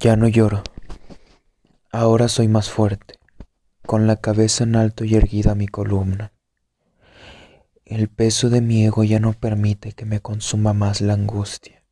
[0.00, 0.62] Ya no lloro.
[1.90, 3.18] Ahora soy más fuerte,
[3.84, 6.32] con la cabeza en alto y erguida mi columna.
[7.84, 11.82] El peso de mi ego ya no permite que me consuma más la angustia.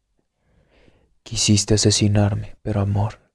[1.25, 3.33] Quisiste asesinarme, pero amor,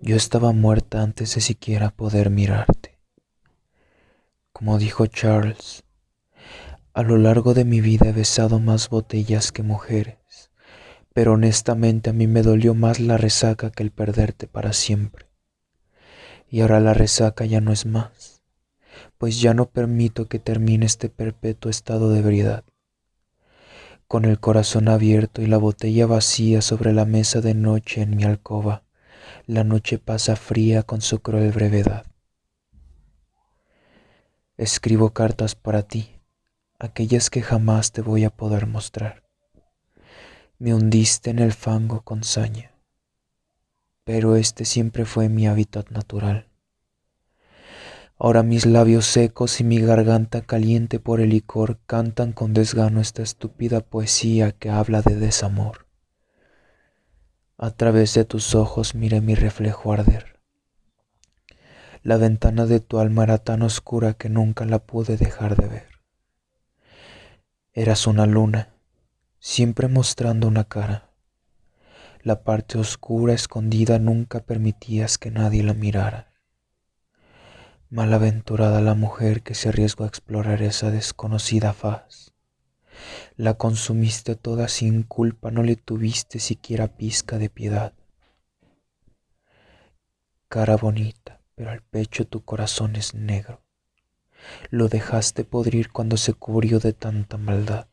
[0.00, 2.98] yo estaba muerta antes de siquiera poder mirarte.
[4.54, 5.84] Como dijo Charles,
[6.94, 10.16] a lo largo de mi vida he besado más botellas que mujeres
[11.14, 15.30] pero honestamente a mí me dolió más la resaca que el perderte para siempre.
[16.50, 18.42] Y ahora la resaca ya no es más,
[19.16, 22.64] pues ya no permito que termine este perpetuo estado de ebriedad.
[24.08, 28.24] Con el corazón abierto y la botella vacía sobre la mesa de noche en mi
[28.24, 28.82] alcoba,
[29.46, 32.06] la noche pasa fría con su cruel brevedad.
[34.56, 36.20] Escribo cartas para ti,
[36.80, 39.23] aquellas que jamás te voy a poder mostrar
[40.58, 42.72] me hundiste en el fango con saña,
[44.04, 46.48] pero este siempre fue mi hábitat natural.
[48.16, 53.22] Ahora mis labios secos y mi garganta caliente por el licor cantan con desgano esta
[53.22, 55.86] estúpida poesía que habla de desamor.
[57.58, 60.40] A través de tus ojos miré mi reflejo arder.
[62.02, 65.88] La ventana de tu alma era tan oscura que nunca la pude dejar de ver.
[67.72, 68.73] Eras una luna
[69.46, 71.10] siempre mostrando una cara.
[72.22, 76.32] La parte oscura escondida nunca permitías que nadie la mirara.
[77.90, 82.32] Malaventurada la mujer que se arriesgó a explorar esa desconocida faz.
[83.36, 87.92] La consumiste toda sin culpa, no le tuviste siquiera pizca de piedad.
[90.48, 93.60] Cara bonita, pero al pecho tu corazón es negro.
[94.70, 97.88] Lo dejaste podrir cuando se cubrió de tanta maldad.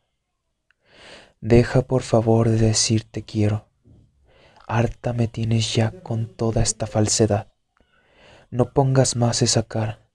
[1.44, 3.68] Deja por favor de decir te quiero.
[4.68, 7.52] Harta me tienes ya con toda esta falsedad.
[8.52, 10.08] No pongas más esa cara.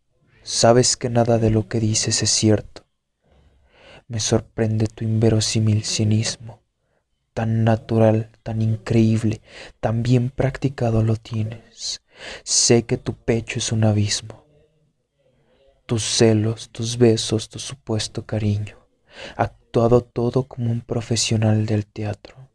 [0.44, 2.86] Sabes que nada de lo que dices es cierto.
[4.06, 6.62] Me sorprende tu inverosímil cinismo.
[7.34, 9.42] Tan natural, tan increíble,
[9.80, 12.02] tan bien practicado lo tienes.
[12.44, 14.44] Sé que tu pecho es un abismo.
[15.86, 18.78] Tus celos, tus besos, tu supuesto cariño
[20.00, 22.48] todo como un profesional del teatro.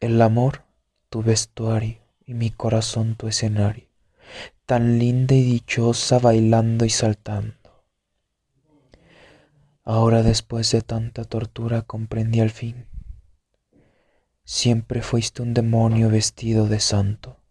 [0.00, 0.64] El amor,
[1.10, 3.86] tu vestuario, y mi corazón tu escenario,
[4.64, 7.84] tan linda y dichosa bailando y saltando.
[9.84, 12.86] Ahora después de tanta tortura comprendí al fin.
[14.44, 17.41] Siempre fuiste un demonio vestido de santo.